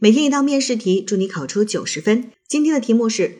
[0.00, 2.30] 每天一道面试题，祝你考出九十分。
[2.46, 3.38] 今天的题目是：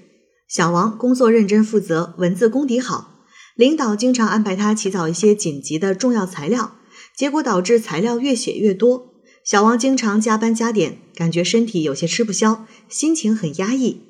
[0.49, 6.73] 小王工作认真负责，文字功底好，领导经常安排他起草一些紧急的重要材料，
[7.17, 9.15] 结果导致材料越写越多。
[9.45, 14.01] 小王经常加班加点，感觉身体有些吃不消，心情很压抑。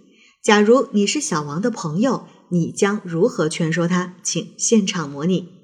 [0.42, 4.14] 假如你是小王的朋友，你将如何劝说他？
[4.22, 5.57] 请现场模拟。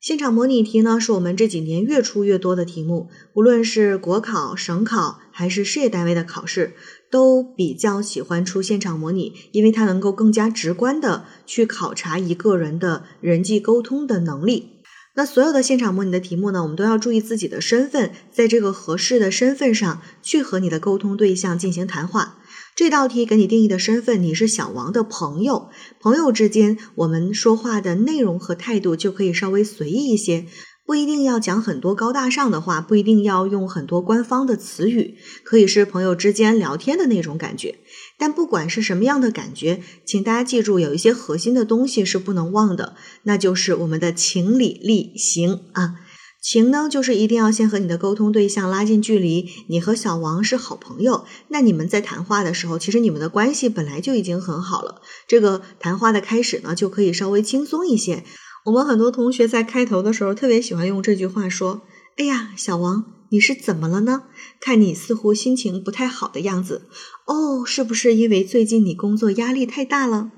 [0.00, 6.74] 现场模拟题呢，是我们这几年越出越多的题目，无论是国考、省考还是事业单位的考试，
[7.10, 14.74] 都比较喜欢出现场模拟，因为它能够更加直观的去考察一个人的人际沟通的能力。
[15.16, 22.38] 那所有的现场模拟的题目呢，我们都要注意自己的身份，在这个合适的身份上去和你的沟通对象进行谈话。
[22.78, 25.68] 这道题给你定义的身份，你是小王的朋友。
[25.98, 30.46] 朋友之间，我们说话的内容和态度就可以稍微随意一些，
[30.86, 37.80] 不一定要讲很多高大上的话，不一定要用很多官方的词语，可以是朋友之间聊天的那种感觉。
[38.16, 45.96] 但不管是什么样的感觉，请大家记住，有一些核心的东西是不能忘的，那就是我们的情理力行啊。
[46.40, 49.50] 情呢，就是一定要先和你的沟通对象拉近距离。
[49.68, 55.02] 你和小王是好朋友，那你们在谈话的时候，其实你们的关系本来就已经很好了。
[55.26, 58.24] 这个谈话的开始呢，就可以稍微轻松一些。
[58.64, 61.82] 我们很多同学在开头的时候特别喜欢用这句话说
[62.16, 64.22] ：“哎呀，小王，你是怎么了呢？
[64.60, 66.88] 看你似乎心情不太好的样子。
[67.26, 70.30] 哦，是不是因为最近你工作压力太大了？”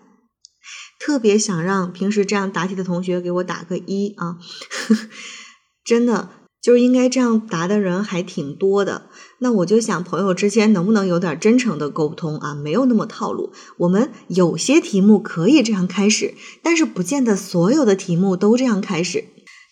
[0.99, 4.37] 特别想让平时这样答题的同学给我打个一啊。
[5.91, 6.29] 真的
[6.63, 9.07] 就是应该这样答的人还挺多的，
[9.41, 12.55] 那我就想朋友之间能不能有点真诚的沟通啊？
[12.55, 13.51] 没有那么套路。
[13.79, 19.25] 我们有些题目可以这样开始，但是不见得所有的题目都这样开始。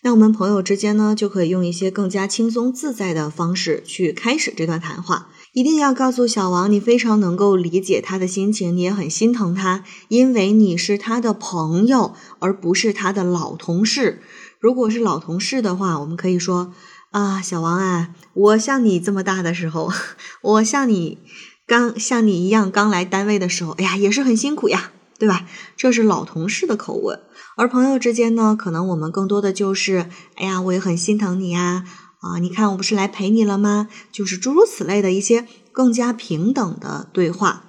[0.02, 5.28] 那我们朋友之间呢，就可以用一些更加轻松自在的方式去开始这段谈话。
[5.52, 14.20] 一定要告诉小王，你非常能够理解他的心情，你也很心疼他，因为你是他的朋友，而不是他的老同事。
[14.60, 16.72] 如果是老同事的话，我们可以说
[17.10, 19.90] 啊，小王啊，我像你这么大的时候，
[20.42, 21.18] 我像你
[21.66, 25.46] 刚像你一样刚来单位的时候，哎呀，也是很辛苦呀，对吧？
[25.76, 27.20] 这是老同事的口吻。
[27.56, 31.84] 而朋友之间呢，可能我们更多的就是，哎呀，我也很心疼你呀，
[32.20, 33.88] 啊，你看我不是来陪你了吗？
[34.10, 37.64] 就是诸如此类的一些更加平等的对话。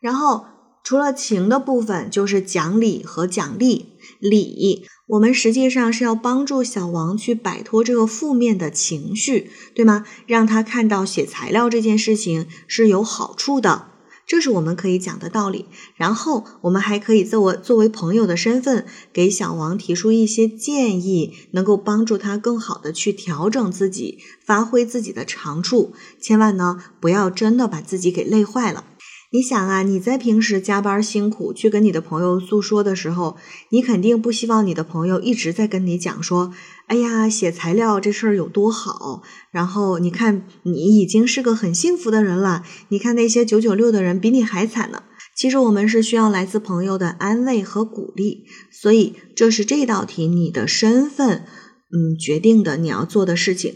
[0.00, 0.46] 然后
[0.84, 3.97] 除了情的部分，就是讲理和奖励。
[4.18, 10.04] 理，我们实际上是要帮助小王去摆脱这个负面的情绪，对吗？
[10.26, 13.88] 让他看到写材料这件事情是有好处的，
[14.26, 15.66] 这是我们可以讲的道理。
[15.96, 25.94] 然后我们还可以作为作为朋友的身份，给小王提出一些建议，能够帮助他更好的去调整自己，发挥自己的长处。
[26.20, 28.84] 千万呢，不要真的把自己给累坏了。
[29.30, 33.36] 你想啊，你在平时加班辛苦去跟你的朋友诉说的时候，
[33.70, 36.54] 你肯定不希望你的朋友一直在跟你讲说，
[36.86, 39.22] 哎呀，写材料这事儿有多好。
[39.50, 42.64] 然后你看，你已经是个很幸福的人了。
[42.88, 45.02] 你看那些九九六的人比你还惨呢。
[45.36, 48.46] 其实我们是需要来自朋友的安慰和鼓励。
[48.72, 51.44] 所以这是这道题你的身份，
[51.92, 53.74] 嗯，决定的你要做的事情。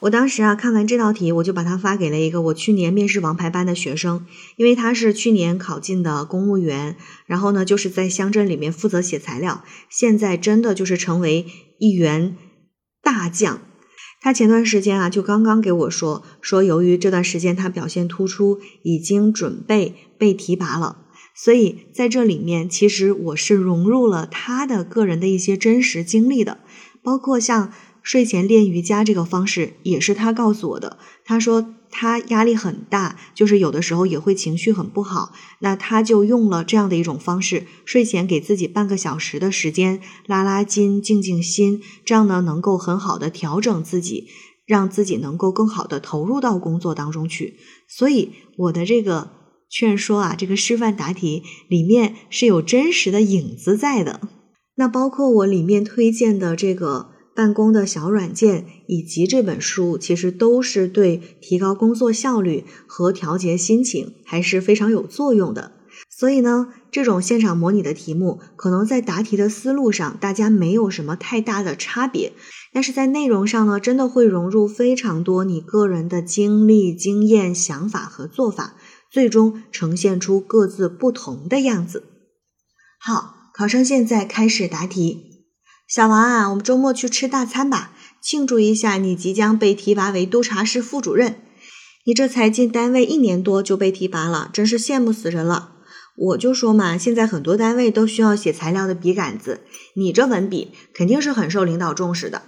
[0.00, 4.26] 我当时啊看完这道题，我就把它发给了一个我去年面试王牌班的学生，
[4.56, 6.94] 因为他是去年考进的公务员，
[7.26, 11.46] 然后呢就是在乡镇里面负责写材料，现在真的就是成为
[11.80, 12.36] 一员
[13.02, 13.60] 大将。
[14.20, 21.06] 他前段时间啊就刚刚给我说，说由于这段时间他表现突出，已经准备被提拔了。
[21.34, 26.60] 所以在这里面，其实我是融入了他的个人的一些真实经历的，
[27.02, 27.72] 包括像。
[28.08, 30.96] 睡前练瑜伽这个方式也是他告诉我的。
[31.26, 35.34] 他说他压力很大，就是有的时候也会情绪很不好。
[35.58, 44.28] 那他就用了这样的一种方式，睡前给自己半个小时的时间拉拉筋、静静心，这样呢能够很好的调整自己，
[44.64, 47.58] 让自己能够更好的投入到工作当中去。
[47.86, 49.32] 所以我的这个
[49.68, 54.22] 劝说啊，这个示范答题里面是有真实的影子在的。
[54.76, 57.17] 那包括我里面推荐的这个。
[57.38, 65.70] 办公的小软件以及这本书，其实都是对提高工作效率和调节心情还是非常有作用的。
[66.10, 72.32] 所以呢，这种现场模拟的题目，可能在答题的思路上，大家没有什么太大的差别，
[72.72, 78.74] 但是在内容上呢，真的会融入非常多你个人的经历、经验、想法和做法，
[79.12, 82.02] 最终呈现出各自不同的样子。
[82.98, 85.27] 好，考生现在开始答题。
[85.88, 87.92] 小王啊，我们周末去吃大餐吧。
[88.20, 91.40] 庆祝一下你即将被提拔为督察室副主任。
[92.04, 95.76] 你这才进单位一年多就被提拔了，真是羡慕死人了。
[96.14, 99.62] 我就说嘛，现在很多单位都需要写材料的笔杆子，
[99.94, 102.42] 你这文笔肯定是很受领导重视的。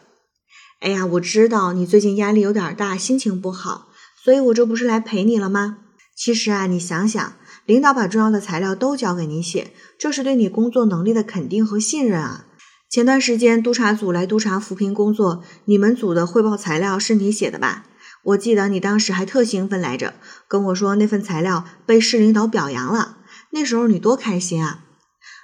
[0.80, 3.88] 哎呀，我知道你最近压力有点大，心情不好，
[4.22, 5.78] 所以我这不是来陪你了吗？
[6.14, 7.32] 其实啊，你想想，
[7.64, 12.44] 领导把重要的材料都交给你写，这是对你工作能力的肯定和信任啊。
[12.90, 17.84] 前段时间督查组来督查扶贫工作，你们组的汇报材料是你写的吧？
[18.24, 20.14] 我记得你当时还特兴奋来着，
[20.48, 23.18] 跟我说那份材料被市领导表扬了，
[23.50, 24.86] 那时候你多开心啊！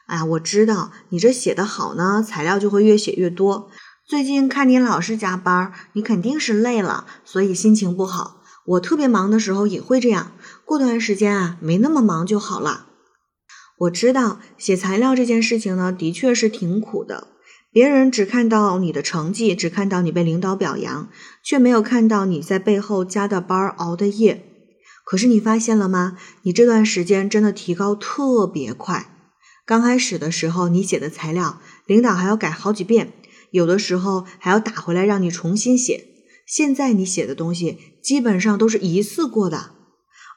[0.09, 3.71] 哎呀，我知道你这写的好呢，材料就会越写越多。
[4.05, 8.43] 最近看你老是加班，你肯定是累了，所以心情不好。
[8.65, 10.33] 我特别忙的时候也会这样，
[10.65, 12.87] 过段时间啊，没那么忙就好了。
[13.79, 17.29] 我知道写材料这件事情呢，的确是挺苦的。
[17.77, 21.11] 别人只看到你的成绩，只看到你被领导表扬，
[21.45, 24.43] 却没有看到你在背后加的班熬的夜。
[25.05, 26.17] 可是你发现了吗？
[26.45, 29.11] 你这段时间真的提高特别快。
[29.67, 33.13] 刚开始的时候，你写的材料，领导还要改好几遍，
[33.51, 36.07] 有的时候还要打回来让你重新写。
[36.47, 39.73] 现在你写的东西基本上都是一次过的，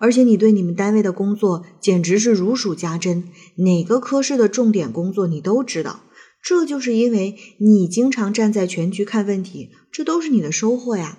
[0.01, 6.01] 而且你对你们单位的工作简直是如数家珍，哪个科室的重点工作你都知道。
[6.41, 11.18] 这就是因为你经常站在全局看问题，这都是你的收获呀。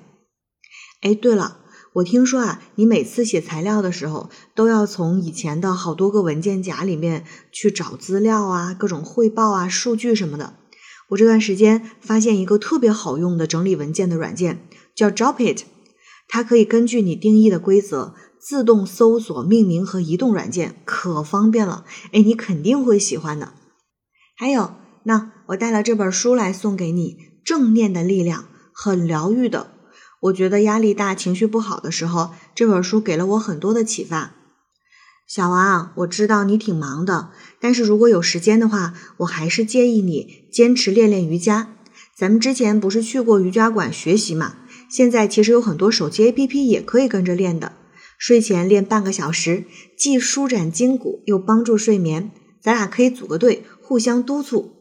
[1.02, 1.58] 哎，对了，
[1.94, 10.54] 我听说啊，你每次写材料的时候都要从以前的好多个文件夹里面去找资料啊，各种汇报啊、数据什么的。
[11.10, 14.66] 我这段时间发现一个特别好用的整理文件的软件。
[14.94, 15.62] 叫 Dropit，
[16.28, 21.84] 它可以根据你定义的规则自动搜索、命名和移动软件，可方便了。
[22.12, 23.54] 哎，你肯定会喜欢的。
[24.36, 24.74] 还有，
[25.04, 27.14] 那我带了这本书来送给你，
[27.44, 28.42] 《正念的力量》，
[28.72, 29.72] 很疗愈的。
[30.20, 34.34] 我觉得压力大、情绪不好的时候，这本书给了我很多的启发。
[35.26, 37.30] 小王，我知道你挺忙的，
[37.60, 41.74] 但是如果有时间的话，我还是建议你坚持练练瑜伽。
[42.14, 44.56] 咱们之前不是去过瑜伽馆学习嘛？
[44.90, 47.72] 现在其实有很多手机 APP 也可以跟着练的，
[48.18, 49.64] 睡前练半个小时，
[49.96, 52.30] 既舒展筋骨又帮助睡眠。
[52.60, 54.79] 咱俩可以组个队，互相督促。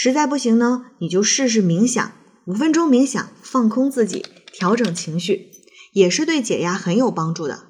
[0.00, 2.12] 实在不行呢，你就试试冥想，
[2.44, 5.50] 五分钟冥想，放空自己，调整情绪，
[5.92, 7.64] 也是对解压很有帮助的。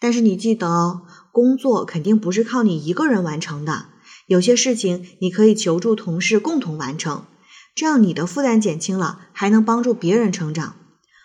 [0.00, 3.88] 但是你记得哦，工作肯定不是靠你一个人完成的，
[4.28, 7.26] 有些事情你可以求助同事共同完成，
[7.74, 10.74] 这样你的负担减轻了，还能帮助别人成长。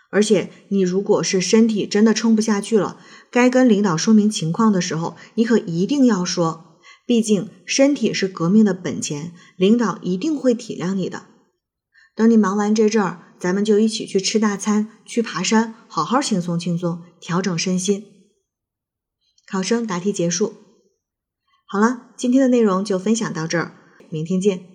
[0.09, 2.97] 而且，你如果是身体真的撑不下去了，
[3.31, 6.72] 该跟领导说明情况的时候，你可一定要说。
[7.05, 11.27] 毕竟，身体是革命的本钱，领导一定会体谅你的。
[12.15, 18.05] 等你忙完这阵儿，咱们就一起去吃大餐，去爬山，好好轻松轻松，调整身心。
[19.45, 20.53] 考生答题结束。
[21.65, 23.75] 好了，今天的内容就分享到这儿，
[24.09, 24.72] 明天见。